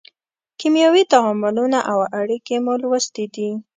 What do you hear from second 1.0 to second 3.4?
تعاملونه او اړیکې مو لوستې